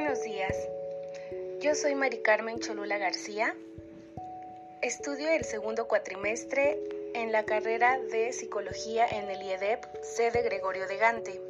buenos 0.00 0.22
días. 0.22 0.56
Yo 1.60 1.74
soy 1.74 1.94
Mari 1.94 2.22
Carmen 2.22 2.58
Cholula 2.58 2.96
García. 2.96 3.54
Estudio 4.80 5.28
el 5.28 5.44
segundo 5.44 5.88
cuatrimestre 5.88 6.78
en 7.12 7.32
la 7.32 7.44
carrera 7.44 8.00
de 8.10 8.32
Psicología 8.32 9.06
en 9.06 9.28
el 9.28 9.42
IEDEP, 9.42 9.84
sede 10.02 10.40
Gregorio 10.40 10.86
de 10.88 10.96
Gante. 10.96 11.42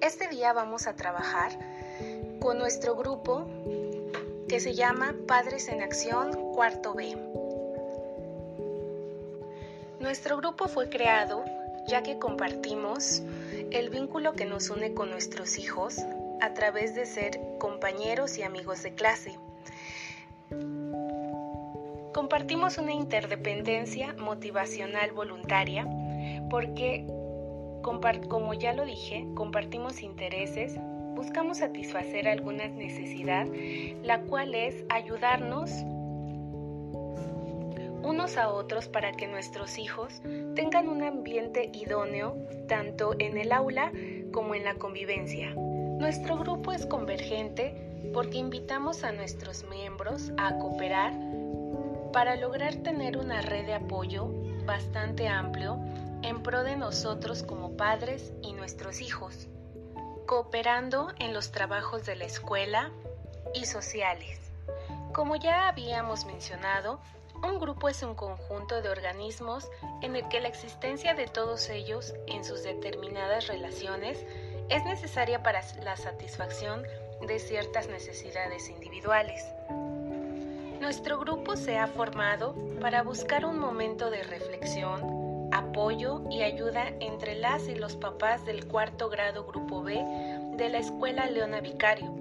Este 0.00 0.26
día 0.26 0.52
vamos 0.52 0.88
a 0.88 0.96
trabajar 0.96 1.52
con 2.40 2.58
nuestro 2.58 2.96
grupo 2.96 3.46
que 4.48 4.58
se 4.58 4.74
llama 4.74 5.14
Padres 5.28 5.68
en 5.68 5.82
Acción 5.82 6.32
Cuarto 6.52 6.94
B. 6.94 7.16
Nuestro 10.00 10.36
grupo 10.38 10.66
fue 10.66 10.88
creado 10.88 11.44
ya 11.86 12.02
que 12.02 12.18
compartimos 12.18 13.22
el 13.70 13.90
vínculo 13.90 14.32
que 14.32 14.46
nos 14.46 14.68
une 14.68 14.94
con 14.94 15.10
nuestros 15.10 15.58
hijos 15.58 16.00
a 16.44 16.52
través 16.52 16.94
de 16.94 17.06
ser 17.06 17.40
compañeros 17.58 18.36
y 18.36 18.42
amigos 18.42 18.82
de 18.82 18.94
clase. 18.94 19.38
Compartimos 22.12 22.76
una 22.76 22.92
interdependencia 22.92 24.14
motivacional 24.18 25.12
voluntaria 25.12 25.88
porque, 26.50 27.06
como 27.82 28.52
ya 28.52 28.74
lo 28.74 28.84
dije, 28.84 29.26
compartimos 29.34 30.02
intereses, 30.02 30.76
buscamos 31.14 31.58
satisfacer 31.58 32.28
alguna 32.28 32.68
necesidad, 32.68 33.46
la 34.02 34.20
cual 34.20 34.54
es 34.54 34.84
ayudarnos 34.90 35.70
unos 38.02 38.36
a 38.36 38.50
otros 38.50 38.86
para 38.88 39.12
que 39.12 39.26
nuestros 39.26 39.78
hijos 39.78 40.20
tengan 40.54 40.90
un 40.90 41.02
ambiente 41.02 41.70
idóneo 41.72 42.36
tanto 42.68 43.14
en 43.18 43.38
el 43.38 43.50
aula 43.50 43.90
como 44.30 44.54
en 44.54 44.64
la 44.64 44.74
convivencia. 44.74 45.54
Nuestro 45.98 46.36
grupo 46.36 46.72
es 46.72 46.86
convergente 46.86 48.10
porque 48.12 48.38
invitamos 48.38 49.04
a 49.04 49.12
nuestros 49.12 49.64
miembros 49.64 50.32
a 50.36 50.58
cooperar 50.58 51.12
para 52.12 52.36
lograr 52.36 52.74
tener 52.76 53.16
una 53.16 53.40
red 53.42 53.66
de 53.66 53.74
apoyo 53.74 54.28
bastante 54.66 55.28
amplio 55.28 55.78
en 56.22 56.42
pro 56.42 56.62
de 56.62 56.76
nosotros 56.76 57.42
como 57.42 57.76
padres 57.76 58.32
y 58.42 58.52
nuestros 58.52 59.00
hijos, 59.00 59.48
cooperando 60.26 61.08
en 61.18 61.32
los 61.32 61.52
trabajos 61.52 62.04
de 62.06 62.16
la 62.16 62.24
escuela 62.24 62.90
y 63.54 63.66
sociales. 63.66 64.40
Como 65.12 65.36
ya 65.36 65.68
habíamos 65.68 66.24
mencionado, 66.26 67.00
un 67.42 67.58
grupo 67.60 67.88
es 67.88 68.02
un 68.02 68.14
conjunto 68.14 68.80
de 68.80 68.88
organismos 68.88 69.70
en 70.02 70.16
el 70.16 70.26
que 70.28 70.40
la 70.40 70.48
existencia 70.48 71.14
de 71.14 71.26
todos 71.26 71.68
ellos 71.68 72.14
en 72.26 72.44
sus 72.44 72.62
determinadas 72.62 73.46
relaciones 73.46 74.24
es 74.68 74.84
necesaria 74.84 75.42
para 75.42 75.60
la 75.82 75.96
satisfacción 75.96 76.84
de 77.26 77.38
ciertas 77.38 77.88
necesidades 77.88 78.68
individuales. 78.68 79.44
Nuestro 80.80 81.18
grupo 81.18 81.56
se 81.56 81.78
ha 81.78 81.86
formado 81.86 82.54
para 82.80 83.02
buscar 83.02 83.46
un 83.46 83.58
momento 83.58 84.10
de 84.10 84.22
reflexión, 84.22 85.48
apoyo 85.52 86.22
y 86.30 86.42
ayuda 86.42 86.88
entre 87.00 87.34
las 87.36 87.68
y 87.68 87.74
los 87.74 87.96
papás 87.96 88.44
del 88.44 88.66
cuarto 88.66 89.08
grado 89.08 89.46
Grupo 89.46 89.82
B 89.82 90.04
de 90.56 90.68
la 90.68 90.78
Escuela 90.78 91.26
Leona 91.26 91.60
Vicario, 91.60 92.14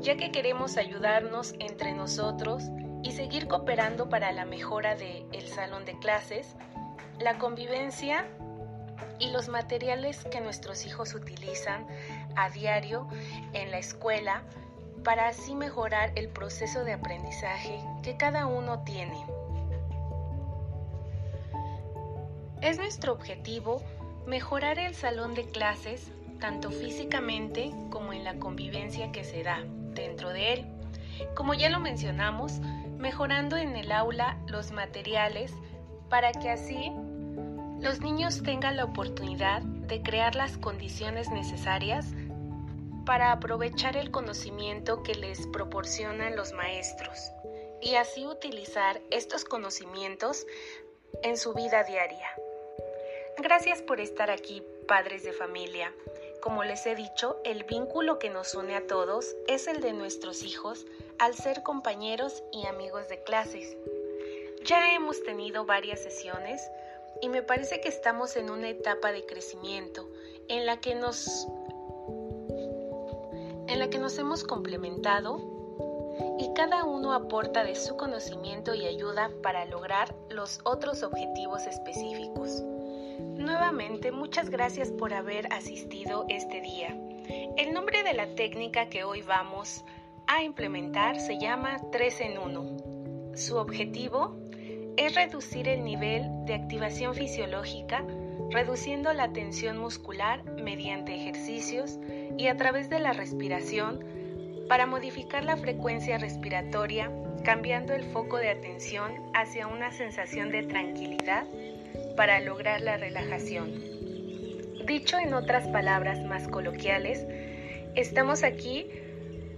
ya 0.00 0.16
que 0.16 0.32
queremos 0.32 0.76
ayudarnos 0.76 1.54
entre 1.58 1.92
nosotros 1.92 2.64
y 3.02 3.12
seguir 3.12 3.46
cooperando 3.46 4.08
para 4.08 4.32
la 4.32 4.44
mejora 4.44 4.96
del 4.96 5.26
el 5.32 5.46
salón 5.46 5.84
de 5.84 5.98
clases, 5.98 6.56
la 7.20 7.38
convivencia 7.38 8.26
y 9.18 9.30
los 9.30 9.48
materiales 9.48 10.24
que 10.30 10.40
nuestros 10.40 10.86
hijos 10.86 11.14
utilizan 11.14 11.86
a 12.36 12.50
diario 12.50 13.08
en 13.52 13.70
la 13.70 13.78
escuela 13.78 14.42
para 15.04 15.28
así 15.28 15.54
mejorar 15.54 16.12
el 16.16 16.28
proceso 16.28 16.84
de 16.84 16.92
aprendizaje 16.92 17.80
que 18.02 18.16
cada 18.16 18.46
uno 18.46 18.82
tiene. 18.84 19.24
Es 22.60 22.78
nuestro 22.78 23.12
objetivo 23.12 23.82
mejorar 24.26 24.78
el 24.78 24.94
salón 24.94 25.34
de 25.34 25.44
clases 25.46 26.10
tanto 26.40 26.70
físicamente 26.70 27.72
como 27.90 28.12
en 28.12 28.24
la 28.24 28.34
convivencia 28.34 29.12
que 29.12 29.24
se 29.24 29.42
da 29.42 29.62
dentro 29.94 30.30
de 30.30 30.52
él. 30.52 30.66
Como 31.34 31.54
ya 31.54 31.68
lo 31.68 31.80
mencionamos, 31.80 32.60
mejorando 32.98 33.56
en 33.56 33.76
el 33.76 33.92
aula 33.92 34.38
los 34.46 34.72
materiales 34.72 35.52
para 36.08 36.32
que 36.32 36.50
así 36.50 36.92
los 37.80 38.00
niños 38.00 38.42
tengan 38.42 38.76
la 38.76 38.84
oportunidad 38.84 39.62
de 39.62 40.02
crear 40.02 40.34
las 40.34 40.58
condiciones 40.58 41.30
necesarias 41.30 42.06
para 43.06 43.32
aprovechar 43.32 43.96
el 43.96 44.10
conocimiento 44.10 45.02
que 45.02 45.14
les 45.14 45.46
proporcionan 45.46 46.36
los 46.36 46.52
maestros 46.52 47.30
y 47.80 47.94
así 47.94 48.26
utilizar 48.26 49.00
estos 49.10 49.44
conocimientos 49.44 50.46
en 51.22 51.36
su 51.36 51.54
vida 51.54 51.84
diaria. 51.84 52.28
Gracias 53.38 53.82
por 53.82 54.00
estar 54.00 54.30
aquí, 54.30 54.62
padres 54.88 55.22
de 55.22 55.32
familia. 55.32 55.92
Como 56.42 56.64
les 56.64 56.84
he 56.86 56.96
dicho, 56.96 57.40
el 57.44 57.64
vínculo 57.64 58.18
que 58.18 58.30
nos 58.30 58.54
une 58.54 58.74
a 58.74 58.86
todos 58.86 59.36
es 59.46 59.68
el 59.68 59.80
de 59.80 59.92
nuestros 59.92 60.42
hijos 60.42 60.86
al 61.18 61.34
ser 61.34 61.62
compañeros 61.62 62.42
y 62.52 62.66
amigos 62.66 63.08
de 63.08 63.22
clases. 63.22 63.76
Ya 64.64 64.94
hemos 64.94 65.22
tenido 65.22 65.64
varias 65.64 66.00
sesiones 66.02 66.60
y 67.20 67.28
me 67.28 67.42
parece 67.42 67.80
que 67.80 67.88
estamos 67.88 68.36
en 68.36 68.50
una 68.50 68.68
etapa 68.68 69.12
de 69.12 69.26
crecimiento 69.26 70.08
en 70.48 70.66
la 70.66 70.80
que 70.80 70.94
nos 70.94 71.46
en 73.66 73.78
la 73.78 73.90
que 73.90 73.98
nos 73.98 74.18
hemos 74.18 74.44
complementado 74.44 75.58
y 76.38 76.52
cada 76.54 76.84
uno 76.84 77.12
aporta 77.12 77.64
de 77.64 77.74
su 77.74 77.96
conocimiento 77.96 78.74
y 78.74 78.86
ayuda 78.86 79.30
para 79.42 79.64
lograr 79.66 80.14
los 80.30 80.60
otros 80.64 81.02
objetivos 81.02 81.66
específicos. 81.66 82.62
Nuevamente, 83.20 84.10
muchas 84.10 84.50
gracias 84.50 84.90
por 84.90 85.12
haber 85.12 85.52
asistido 85.52 86.24
este 86.28 86.60
día. 86.60 86.96
El 87.56 87.72
nombre 87.72 88.02
de 88.02 88.14
la 88.14 88.34
técnica 88.34 88.88
que 88.88 89.04
hoy 89.04 89.22
vamos 89.22 89.84
a 90.26 90.42
implementar 90.42 91.20
se 91.20 91.38
llama 91.38 91.80
3 91.92 92.20
en 92.20 92.38
1. 92.38 93.36
Su 93.36 93.56
objetivo 93.56 94.36
es 94.98 95.14
reducir 95.14 95.68
el 95.68 95.84
nivel 95.84 96.24
de 96.44 96.54
activación 96.54 97.14
fisiológica, 97.14 98.04
reduciendo 98.50 99.12
la 99.12 99.32
tensión 99.32 99.78
muscular 99.78 100.42
mediante 100.60 101.14
ejercicios 101.14 102.00
y 102.36 102.48
a 102.48 102.56
través 102.56 102.90
de 102.90 102.98
la 102.98 103.12
respiración 103.12 104.04
para 104.68 104.86
modificar 104.86 105.44
la 105.44 105.56
frecuencia 105.56 106.18
respiratoria, 106.18 107.12
cambiando 107.44 107.94
el 107.94 108.02
foco 108.06 108.38
de 108.38 108.50
atención 108.50 109.12
hacia 109.34 109.68
una 109.68 109.92
sensación 109.92 110.50
de 110.50 110.64
tranquilidad 110.64 111.46
para 112.16 112.40
lograr 112.40 112.80
la 112.80 112.96
relajación. 112.96 113.80
Dicho 114.84 115.16
en 115.18 115.32
otras 115.32 115.68
palabras 115.68 116.24
más 116.24 116.48
coloquiales, 116.48 117.24
estamos 117.94 118.42
aquí 118.42 118.86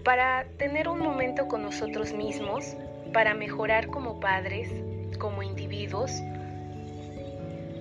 para 0.05 0.45
tener 0.59 0.87
un 0.87 0.99
momento 0.99 1.49
con 1.49 1.63
nosotros 1.63 2.13
mismos, 2.13 2.77
para 3.15 3.33
mejorar 3.33 3.87
como 3.87 4.21
padres, 4.21 4.71
como 5.21 5.45
individuos 5.45 6.11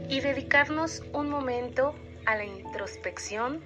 y 0.10 0.20
dedicarnos 0.20 1.02
un 1.14 1.32
momento 1.32 1.96
a 2.28 2.36
la 2.36 2.46
introspección 2.46 3.64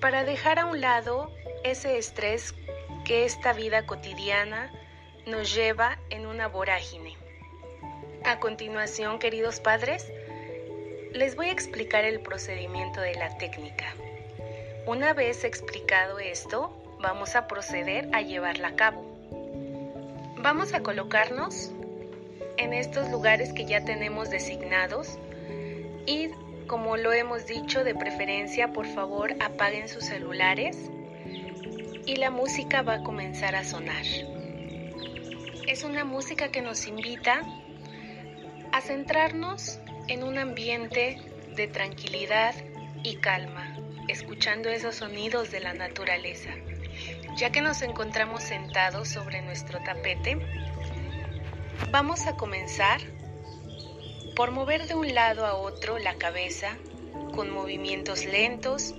para 0.00 0.24
dejar 0.24 0.58
a 0.58 0.64
un 0.64 0.80
lado 0.80 1.30
ese 1.64 1.98
estrés 1.98 2.54
que 3.04 3.26
esta 3.26 3.52
vida 3.52 3.84
cotidiana 3.84 4.72
nos 5.26 5.54
lleva 5.54 5.98
en 6.08 6.26
una 6.26 6.48
vorágine. 6.48 7.16
A 8.24 8.38
continuación, 8.38 9.18
queridos 9.18 9.60
padres, 9.60 10.10
les 11.12 11.36
voy 11.36 11.48
a 11.48 11.52
explicar 11.52 12.04
el 12.04 12.20
procedimiento 12.20 13.00
de 13.00 13.14
la 13.14 13.36
técnica. 13.36 13.94
Una 14.86 15.12
vez 15.12 15.44
explicado 15.44 16.18
esto, 16.18 16.72
vamos 17.00 17.34
a 17.34 17.46
proceder 17.46 18.08
a 18.12 18.22
llevarla 18.22 18.68
a 18.68 18.76
cabo. 18.76 19.04
Vamos 20.38 20.72
a 20.72 20.82
colocarnos 20.82 21.72
en 22.60 22.74
estos 22.74 23.10
lugares 23.10 23.52
que 23.52 23.64
ya 23.64 23.84
tenemos 23.84 24.30
designados 24.30 25.18
y 26.06 26.28
como 26.66 26.96
lo 26.96 27.12
hemos 27.12 27.46
dicho, 27.46 27.82
de 27.82 27.94
preferencia 27.94 28.72
por 28.72 28.86
favor 28.86 29.34
apaguen 29.40 29.88
sus 29.88 30.04
celulares 30.04 30.76
y 32.06 32.16
la 32.16 32.30
música 32.30 32.82
va 32.82 32.94
a 32.94 33.02
comenzar 33.02 33.56
a 33.56 33.64
sonar. 33.64 34.04
Es 35.66 35.84
una 35.84 36.04
música 36.04 36.50
que 36.50 36.62
nos 36.62 36.86
invita 36.86 37.42
a 38.72 38.80
centrarnos 38.80 39.80
en 40.06 40.22
un 40.22 40.38
ambiente 40.38 41.18
de 41.56 41.66
tranquilidad 41.66 42.54
y 43.02 43.16
calma, 43.16 43.76
escuchando 44.08 44.68
esos 44.68 44.96
sonidos 44.96 45.50
de 45.50 45.60
la 45.60 45.72
naturaleza. 45.72 46.50
Ya 47.36 47.50
que 47.50 47.62
nos 47.62 47.82
encontramos 47.82 48.42
sentados 48.42 49.08
sobre 49.08 49.42
nuestro 49.42 49.80
tapete, 49.82 50.38
vamos 51.88 52.26
a 52.26 52.36
comenzar 52.36 53.00
por 54.36 54.50
mover 54.50 54.86
de 54.86 54.94
un 54.94 55.14
lado 55.14 55.46
a 55.46 55.54
otro 55.54 55.98
la 55.98 56.14
cabeza 56.14 56.76
con 57.34 57.50
movimientos 57.50 58.24
lentos 58.24 58.94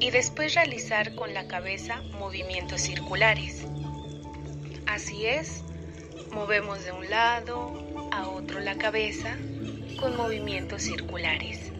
y 0.00 0.10
después 0.10 0.54
realizar 0.54 1.14
con 1.14 1.32
la 1.32 1.46
cabeza 1.46 2.02
movimientos 2.18 2.80
circulares. 2.80 3.64
Así 4.86 5.26
es, 5.26 5.62
movemos 6.32 6.84
de 6.84 6.92
un 6.92 7.08
lado 7.08 7.72
a 8.10 8.28
otro 8.28 8.60
la 8.60 8.76
cabeza 8.76 9.36
con 9.98 10.16
movimientos 10.16 10.82
circulares. 10.82 11.70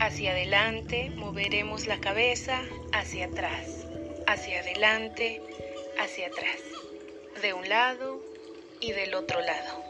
Hacia 0.00 0.30
adelante 0.30 1.10
moveremos 1.16 1.86
la 1.86 1.98
cabeza 2.00 2.60
hacia 2.92 3.26
atrás, 3.26 3.86
hacia 4.26 4.60
adelante, 4.60 5.42
hacia 5.98 6.28
atrás, 6.28 6.58
de 7.42 7.52
un 7.52 7.68
lado 7.68 8.17
y 8.80 8.92
del 8.92 9.14
otro 9.14 9.40
lado. 9.40 9.84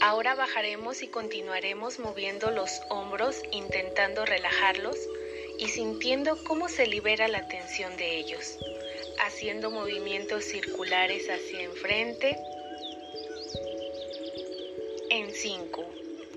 Ahora 0.00 0.34
bajaremos 0.34 1.02
y 1.02 1.06
continuaremos 1.06 2.00
moviendo 2.00 2.50
los 2.50 2.80
hombros 2.88 3.40
intentando 3.52 4.24
relajarlos 4.24 4.96
y 5.58 5.68
sintiendo 5.68 6.42
cómo 6.42 6.68
se 6.68 6.88
libera 6.88 7.28
la 7.28 7.46
tensión 7.46 7.96
de 7.96 8.16
ellos, 8.16 8.58
haciendo 9.20 9.70
movimientos 9.70 10.44
circulares 10.44 11.28
hacia 11.30 11.62
enfrente 11.62 12.36
en 15.10 15.32
5, 15.32 15.84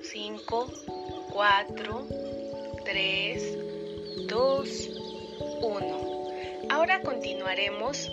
5, 0.04 0.68
4, 1.32 2.08
3, 2.86 3.58
2, 4.28 4.90
1. 5.62 6.28
Ahora 6.70 7.02
continuaremos 7.02 8.12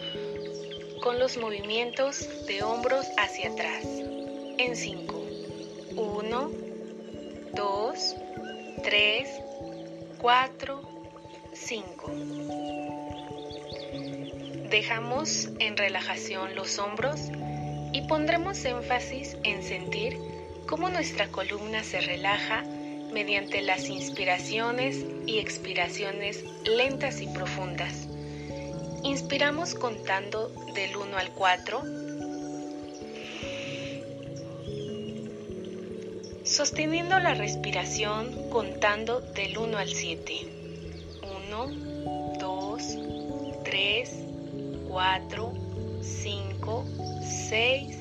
con 1.02 1.18
los 1.18 1.36
movimientos 1.36 2.28
de 2.46 2.62
hombros 2.62 3.04
hacia 3.18 3.50
atrás 3.50 3.82
en 3.84 4.76
5. 4.76 5.26
1, 5.96 6.50
2, 7.54 8.16
3, 8.84 9.28
4, 10.18 10.82
5. 11.52 12.12
Dejamos 14.70 15.48
en 15.58 15.76
relajación 15.76 16.54
los 16.54 16.78
hombros 16.78 17.20
y 17.92 18.02
pondremos 18.02 18.64
énfasis 18.64 19.36
en 19.42 19.64
sentir 19.64 20.16
cómo 20.66 20.88
nuestra 20.88 21.26
columna 21.28 21.82
se 21.82 22.00
relaja 22.00 22.62
mediante 23.12 23.60
las 23.60 23.88
inspiraciones 23.88 25.04
y 25.26 25.40
expiraciones 25.40 26.44
lentas 26.64 27.20
y 27.20 27.26
profundas. 27.26 28.01
Inspiramos 29.12 29.74
contando 29.74 30.48
del 30.72 30.96
1 30.96 31.18
al 31.18 31.32
4 31.32 31.82
sosteniendo 36.44 37.18
la 37.18 37.34
respiración 37.34 38.48
contando 38.48 39.20
del 39.20 39.58
1 39.58 39.76
al 39.76 39.90
7. 39.90 40.46
1, 41.46 42.38
2, 42.40 42.98
3, 43.64 44.10
4, 44.88 45.52
5, 46.00 46.84
6, 47.50 47.96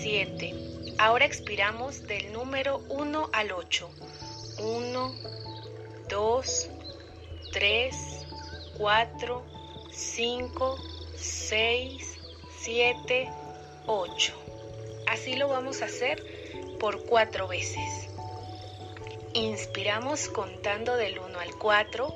7. 0.00 0.54
Ahora 0.98 1.24
expiramos 1.24 2.04
del 2.08 2.32
número 2.32 2.82
1 2.88 3.30
al 3.32 3.52
8. 3.52 3.88
1, 4.58 5.14
2, 6.08 6.70
3, 7.52 8.26
4, 8.76 9.42
5, 9.44 9.57
6, 9.98 11.98
7, 12.60 13.30
8. 13.86 14.32
Así 15.08 15.34
lo 15.34 15.48
vamos 15.48 15.82
a 15.82 15.86
hacer 15.86 16.24
por 16.78 17.04
cuatro 17.04 17.48
veces. 17.48 18.08
Inspiramos 19.34 20.28
contando 20.28 20.96
del 20.96 21.18
1 21.18 21.40
al 21.40 21.52
4, 21.56 22.14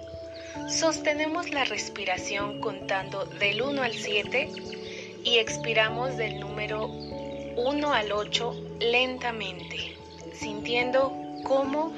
sostenemos 0.68 1.50
la 1.50 1.64
respiración 1.64 2.60
contando 2.60 3.24
del 3.24 3.62
1 3.62 3.82
al 3.82 3.94
7 3.94 4.48
y 5.24 5.38
expiramos 5.38 6.16
del 6.16 6.38
número 6.38 6.86
1 6.86 7.92
al 7.92 8.12
8 8.12 8.76
lentamente, 8.78 9.96
sintiendo 10.32 11.12
cómo 11.42 11.92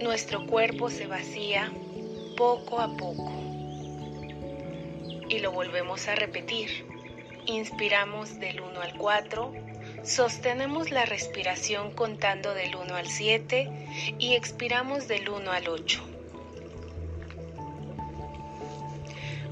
nuestro 0.00 0.46
cuerpo 0.46 0.88
se 0.88 1.08
vacía 1.08 1.72
poco 2.36 2.78
a 2.78 2.96
poco. 2.96 3.45
Y 5.28 5.40
lo 5.40 5.52
volvemos 5.52 6.08
a 6.08 6.14
repetir. 6.14 6.86
Inspiramos 7.46 8.38
del 8.40 8.60
1 8.60 8.80
al 8.80 8.96
4, 8.96 9.52
Sostenemos 10.06 10.92
la 10.92 11.04
respiración 11.04 11.90
contando 11.90 12.54
del 12.54 12.76
1 12.76 12.94
al 12.94 13.08
7 13.08 13.68
y 14.20 14.34
expiramos 14.34 15.08
del 15.08 15.28
1 15.28 15.50
al 15.50 15.68
8. 15.68 16.00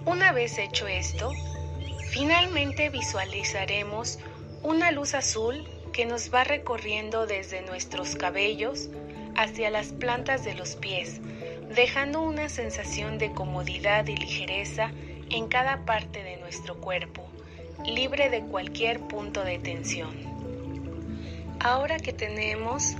Una 0.06 0.30
vez 0.30 0.58
hecho 0.58 0.86
esto, 0.86 1.32
finalmente 2.10 2.88
visualizaremos 2.88 4.20
una 4.62 4.92
luz 4.92 5.14
azul 5.14 5.68
que 5.92 6.06
nos 6.06 6.32
va 6.32 6.44
recorriendo 6.44 7.26
desde 7.26 7.62
nuestros 7.62 8.14
cabellos 8.14 8.90
hacia 9.34 9.70
las 9.70 9.88
plantas 9.88 10.44
de 10.44 10.54
los 10.54 10.76
pies, 10.76 11.20
dejando 11.74 12.20
una 12.20 12.48
sensación 12.48 13.18
de 13.18 13.32
comodidad 13.32 14.06
y 14.06 14.16
ligereza 14.16 14.92
en 15.30 15.48
cada 15.48 15.84
parte 15.84 16.22
de 16.22 16.36
nuestro 16.36 16.80
cuerpo, 16.80 17.26
libre 17.84 18.30
de 18.30 18.42
cualquier 18.42 19.00
punto 19.00 19.44
de 19.44 19.58
tensión. 19.58 20.14
Ahora 21.60 21.98
que 21.98 22.12
tenemos 22.12 22.94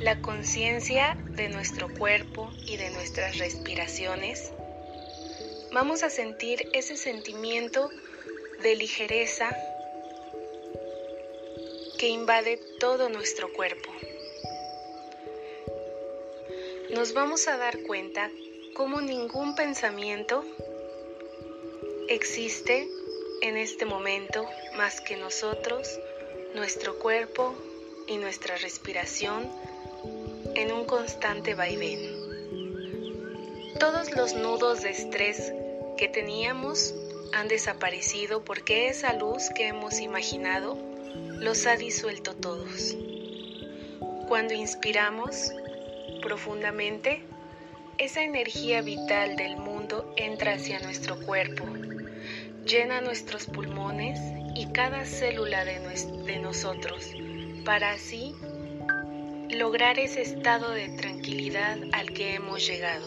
la 0.00 0.20
conciencia 0.20 1.16
de 1.30 1.48
nuestro 1.48 1.88
cuerpo 1.92 2.50
y 2.66 2.76
de 2.76 2.90
nuestras 2.90 3.38
respiraciones, 3.38 4.52
vamos 5.72 6.02
a 6.02 6.10
sentir 6.10 6.68
ese 6.72 6.96
sentimiento 6.96 7.90
de 8.62 8.76
ligereza 8.76 9.54
que 11.98 12.08
invade 12.08 12.60
todo 12.78 13.08
nuestro 13.08 13.52
cuerpo. 13.52 13.90
Nos 16.90 17.14
vamos 17.14 17.48
a 17.48 17.56
dar 17.56 17.82
cuenta 17.82 18.30
cómo 18.74 19.00
ningún 19.00 19.54
pensamiento 19.54 20.44
existe 22.08 22.88
en 23.42 23.56
este 23.56 23.84
momento 23.84 24.46
más 24.76 25.00
que 25.00 25.16
nosotros, 25.16 25.88
nuestro 26.54 26.98
cuerpo 26.98 27.54
y 28.06 28.16
nuestra 28.18 28.56
respiración 28.56 29.50
en 30.54 30.72
un 30.72 30.84
constante 30.84 31.54
vaivén. 31.54 32.00
Todos 33.78 34.14
los 34.16 34.34
nudos 34.34 34.82
de 34.82 34.90
estrés 34.90 35.52
que 35.96 36.08
teníamos 36.08 36.94
han 37.32 37.48
desaparecido 37.48 38.44
porque 38.44 38.88
esa 38.88 39.12
luz 39.12 39.50
que 39.54 39.68
hemos 39.68 40.00
imaginado 40.00 40.78
los 41.40 41.66
ha 41.66 41.76
disuelto 41.76 42.34
todos. 42.34 42.96
Cuando 44.28 44.54
inspiramos 44.54 45.52
profundamente, 46.22 47.22
esa 47.98 48.22
energía 48.22 48.82
vital 48.82 49.36
del 49.36 49.56
mundo 49.56 50.12
entra 50.16 50.54
hacia 50.54 50.80
nuestro 50.80 51.18
cuerpo, 51.24 51.65
llena 52.66 53.00
nuestros 53.00 53.46
pulmones 53.46 54.18
y 54.56 54.66
cada 54.72 55.04
célula 55.04 55.64
de, 55.64 55.78
de 56.26 56.38
nosotros 56.40 57.12
para 57.64 57.92
así 57.92 58.34
lograr 59.50 60.00
ese 60.00 60.22
estado 60.22 60.72
de 60.72 60.88
tranquilidad 60.88 61.78
al 61.92 62.12
que 62.12 62.34
hemos 62.34 62.66
llegado. 62.66 63.06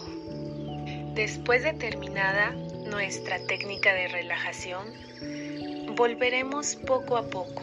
Después 1.13 1.63
de 1.63 1.73
terminada 1.73 2.51
nuestra 2.85 3.45
técnica 3.47 3.93
de 3.93 4.07
relajación, 4.07 4.87
volveremos 5.97 6.77
poco 6.77 7.17
a 7.17 7.29
poco, 7.29 7.61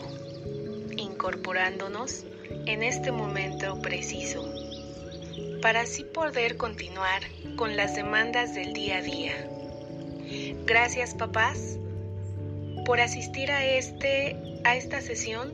incorporándonos 0.98 2.24
en 2.66 2.82
este 2.82 3.10
momento 3.10 3.80
preciso, 3.80 4.44
para 5.62 5.80
así 5.80 6.04
poder 6.04 6.58
continuar 6.58 7.22
con 7.56 7.74
las 7.74 7.96
demandas 7.96 8.54
del 8.54 8.74
día 8.74 8.98
a 8.98 9.02
día. 9.02 9.32
Gracias 10.66 11.14
papás 11.14 11.78
por 12.86 13.00
asistir 13.00 13.50
a, 13.50 13.66
este, 13.66 14.36
a 14.64 14.76
esta 14.76 15.00
sesión 15.00 15.52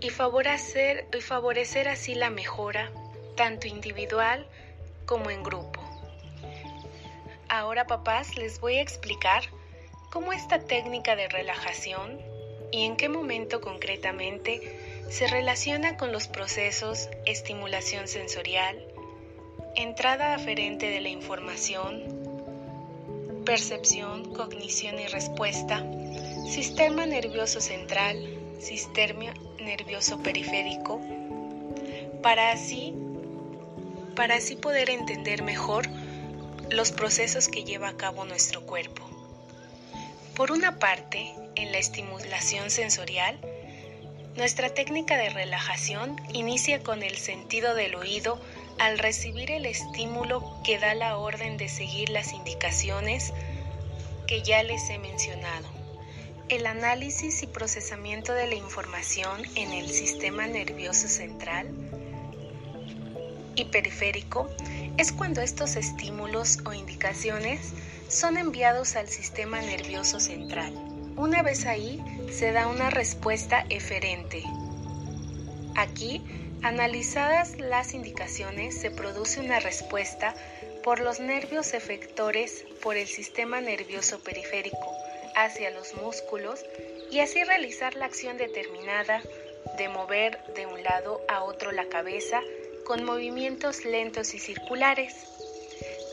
y 0.00 0.10
favorecer, 0.10 1.06
y 1.16 1.22
favorecer 1.22 1.88
así 1.88 2.14
la 2.14 2.28
mejora, 2.28 2.92
tanto 3.36 3.66
individual 3.66 4.46
como 5.06 5.30
en 5.30 5.42
grupo. 5.42 5.80
Ahora 7.48 7.86
papás 7.86 8.36
les 8.36 8.60
voy 8.60 8.76
a 8.76 8.82
explicar 8.82 9.44
cómo 10.10 10.34
esta 10.34 10.60
técnica 10.60 11.16
de 11.16 11.28
relajación 11.28 12.20
y 12.70 12.84
en 12.84 12.96
qué 12.96 13.08
momento 13.08 13.62
concretamente 13.62 15.06
se 15.08 15.26
relaciona 15.26 15.96
con 15.96 16.12
los 16.12 16.28
procesos 16.28 17.08
estimulación 17.24 18.08
sensorial, 18.08 18.84
entrada 19.74 20.34
aferente 20.34 20.90
de 20.90 21.00
la 21.00 21.08
información, 21.08 22.23
percepción, 23.44 24.32
cognición 24.34 24.98
y 24.98 25.06
respuesta, 25.06 25.84
sistema 26.50 27.06
nervioso 27.06 27.60
central, 27.60 28.16
sistema 28.58 29.34
nervioso 29.58 30.18
periférico, 30.22 31.00
para 32.22 32.52
así 32.52 32.94
para 34.14 34.36
así 34.36 34.56
poder 34.56 34.90
entender 34.90 35.42
mejor 35.42 35.86
los 36.70 36.92
procesos 36.92 37.48
que 37.48 37.64
lleva 37.64 37.88
a 37.88 37.96
cabo 37.96 38.24
nuestro 38.24 38.64
cuerpo. 38.64 39.02
Por 40.34 40.50
una 40.52 40.78
parte, 40.78 41.32
en 41.56 41.72
la 41.72 41.78
estimulación 41.78 42.70
sensorial, 42.70 43.38
nuestra 44.36 44.68
técnica 44.70 45.16
de 45.16 45.30
relajación 45.30 46.16
inicia 46.32 46.82
con 46.82 47.02
el 47.02 47.16
sentido 47.16 47.74
del 47.74 47.94
oído 47.94 48.40
al 48.78 48.98
recibir 48.98 49.50
el 49.50 49.66
estímulo 49.66 50.60
que 50.64 50.78
da 50.78 50.94
la 50.94 51.16
orden 51.16 51.56
de 51.56 51.68
seguir 51.68 52.10
las 52.10 52.32
indicaciones 52.32 53.32
que 54.26 54.42
ya 54.42 54.62
les 54.62 54.88
he 54.90 54.98
mencionado. 54.98 55.68
El 56.48 56.66
análisis 56.66 57.42
y 57.42 57.46
procesamiento 57.46 58.34
de 58.34 58.46
la 58.46 58.54
información 58.54 59.42
en 59.54 59.72
el 59.72 59.88
sistema 59.88 60.46
nervioso 60.46 61.08
central 61.08 61.68
y 63.54 63.64
periférico 63.66 64.50
es 64.98 65.12
cuando 65.12 65.40
estos 65.40 65.76
estímulos 65.76 66.58
o 66.64 66.72
indicaciones 66.72 67.72
son 68.08 68.36
enviados 68.36 68.96
al 68.96 69.08
sistema 69.08 69.60
nervioso 69.60 70.20
central. 70.20 70.72
Una 71.16 71.42
vez 71.42 71.66
ahí, 71.66 72.02
se 72.30 72.52
da 72.52 72.66
una 72.66 72.90
respuesta 72.90 73.64
eferente. 73.70 74.42
Aquí, 75.76 76.22
analizadas 76.64 77.58
las 77.58 77.92
indicaciones, 77.92 78.80
se 78.80 78.90
produce 78.90 79.38
una 79.38 79.60
respuesta 79.60 80.34
por 80.82 80.98
los 80.98 81.20
nervios 81.20 81.74
efectores 81.74 82.64
por 82.82 82.96
el 82.96 83.06
sistema 83.06 83.60
nervioso 83.60 84.18
periférico 84.20 84.96
hacia 85.36 85.70
los 85.70 85.92
músculos 85.92 86.64
y 87.10 87.20
así 87.20 87.44
realizar 87.44 87.94
la 87.96 88.06
acción 88.06 88.38
determinada 88.38 89.20
de 89.76 89.90
mover 89.90 90.38
de 90.54 90.64
un 90.64 90.82
lado 90.82 91.20
a 91.28 91.42
otro 91.42 91.70
la 91.70 91.84
cabeza 91.90 92.40
con 92.86 93.04
movimientos 93.04 93.84
lentos 93.84 94.32
y 94.32 94.38
circulares. 94.38 95.14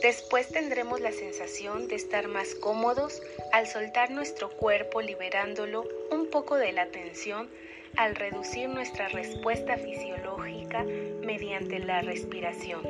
Después 0.02 0.50
tendremos 0.50 1.00
la 1.00 1.14
sensación 1.14 1.88
de 1.88 1.96
estar 1.96 2.28
más 2.28 2.56
cómodos 2.56 3.22
al 3.54 3.68
soltar 3.68 4.12
nuestro 4.12 4.50
cuerpo 4.50 5.02
liberándolo 5.02 5.88
un 6.12 6.30
poco 6.30 6.58
de 6.58 6.74
la 6.74 6.88
tensión 6.88 7.50
al 7.98 8.16
reducir 8.16 8.70
nuestra 8.70 9.08
respuesta 9.10 9.78
fisiológica 9.78 10.84
mediante 11.26 11.80
la 11.80 12.02
respiración, 12.02 12.82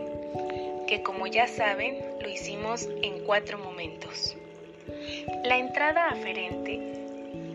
que 0.88 1.02
como 1.04 1.28
ya 1.28 1.48
saben 1.48 1.98
lo 2.22 2.30
hicimos 2.30 2.88
en 3.02 3.24
cuatro 3.26 3.58
momentos. 3.58 4.36
La 5.44 5.58
entrada 5.58 6.10
aferente 6.10 6.80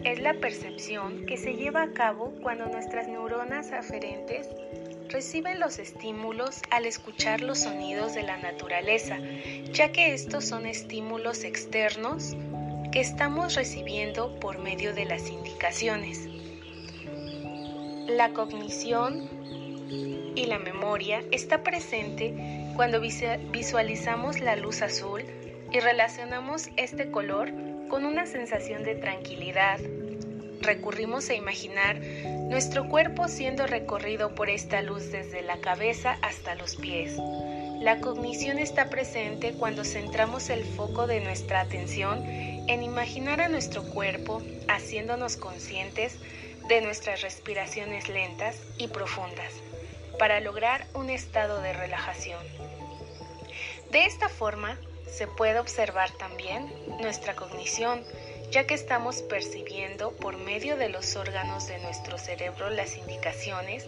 es 0.04 0.20
la 0.20 0.34
percepción 0.34 1.26
que 1.26 1.36
se 1.36 1.54
lleva 1.54 1.82
a 1.82 1.92
cabo 1.92 2.32
cuando 2.42 2.66
nuestras 2.66 3.08
neuronas 3.08 3.72
aferentes 3.72 4.48
reciben 5.08 5.60
los 5.60 5.78
estímulos 5.78 6.62
al 6.70 6.86
escuchar 6.86 7.40
los 7.40 7.60
sonidos 7.60 8.14
de 8.14 8.22
la 8.22 8.36
naturaleza, 8.36 9.18
ya 9.72 9.92
que 9.92 10.12
estos 10.14 10.44
son 10.44 10.66
estímulos 10.66 11.44
externos 11.44 12.36
que 12.92 13.00
estamos 13.00 13.54
recibiendo 13.54 14.38
por 14.40 14.58
medio 14.58 14.94
de 14.94 15.04
las 15.04 15.28
indicaciones. 15.28 16.35
La 18.16 18.32
cognición 18.32 19.28
y 20.34 20.46
la 20.46 20.58
memoria 20.58 21.22
está 21.32 21.62
presente 21.62 22.32
cuando 22.74 22.98
visualizamos 22.98 24.40
la 24.40 24.56
luz 24.56 24.80
azul 24.80 25.22
y 25.70 25.80
relacionamos 25.80 26.70
este 26.78 27.10
color 27.10 27.52
con 27.90 28.06
una 28.06 28.24
sensación 28.24 28.84
de 28.84 28.94
tranquilidad, 28.94 29.80
recurrimos 30.62 31.28
a 31.28 31.34
imaginar 31.34 32.00
nuestro 32.48 32.88
cuerpo 32.88 33.28
siendo 33.28 33.66
recorrido 33.66 34.34
por 34.34 34.48
esta 34.48 34.80
luz 34.80 35.12
desde 35.12 35.42
la 35.42 35.60
cabeza 35.60 36.16
hasta 36.22 36.54
los 36.54 36.76
pies. 36.76 37.18
La 37.82 38.00
cognición 38.00 38.58
está 38.58 38.88
presente 38.88 39.52
cuando 39.52 39.84
centramos 39.84 40.48
el 40.48 40.64
foco 40.64 41.06
de 41.06 41.20
nuestra 41.20 41.60
atención 41.60 42.24
en 42.24 42.82
imaginar 42.82 43.42
a 43.42 43.50
nuestro 43.50 43.82
cuerpo 43.82 44.40
haciéndonos 44.68 45.36
conscientes 45.36 46.16
de 46.68 46.80
nuestras 46.80 47.22
respiraciones 47.22 48.08
lentas 48.08 48.56
y 48.78 48.88
profundas 48.88 49.52
para 50.18 50.40
lograr 50.40 50.86
un 50.94 51.10
estado 51.10 51.60
de 51.60 51.72
relajación. 51.72 52.42
De 53.90 54.04
esta 54.04 54.28
forma, 54.28 54.78
se 55.06 55.26
puede 55.26 55.58
observar 55.58 56.10
también 56.12 56.72
nuestra 57.00 57.34
cognición 57.36 58.02
ya 58.50 58.66
que 58.66 58.74
estamos 58.74 59.22
percibiendo 59.22 60.12
por 60.12 60.36
medio 60.36 60.76
de 60.76 60.88
los 60.88 61.16
órganos 61.16 61.66
de 61.66 61.78
nuestro 61.78 62.16
cerebro 62.16 62.70
las 62.70 62.96
indicaciones 62.96 63.86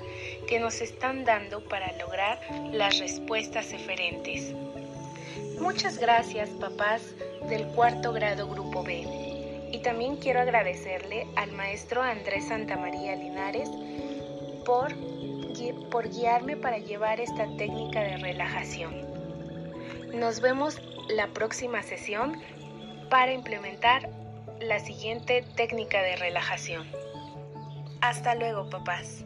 que 0.48 0.58
nos 0.58 0.80
están 0.80 1.24
dando 1.24 1.62
para 1.64 1.92
lograr 1.92 2.40
las 2.72 2.98
respuestas 2.98 3.72
eferentes. 3.72 4.52
Muchas 5.60 5.98
gracias 5.98 6.50
papás 6.50 7.02
del 7.48 7.66
cuarto 7.68 8.12
grado 8.12 8.48
Grupo 8.48 8.82
B. 8.82 9.27
Y 9.70 9.78
también 9.78 10.16
quiero 10.16 10.40
agradecerle 10.40 11.26
al 11.36 11.52
maestro 11.52 12.02
Andrés 12.02 12.48
Santamaría 12.48 13.16
Linares 13.16 13.68
por, 14.64 14.94
por 15.90 16.08
guiarme 16.08 16.56
para 16.56 16.78
llevar 16.78 17.20
esta 17.20 17.46
técnica 17.56 18.00
de 18.00 18.16
relajación. 18.16 18.94
Nos 20.14 20.40
vemos 20.40 20.80
la 21.08 21.28
próxima 21.28 21.82
sesión 21.82 22.40
para 23.10 23.32
implementar 23.32 24.08
la 24.60 24.80
siguiente 24.80 25.44
técnica 25.54 26.02
de 26.02 26.16
relajación. 26.16 26.86
Hasta 28.00 28.34
luego, 28.34 28.68
papás. 28.70 29.24